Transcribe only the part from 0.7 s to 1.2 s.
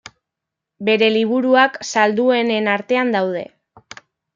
Bere